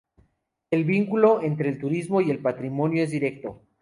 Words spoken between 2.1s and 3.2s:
y el patrimonio es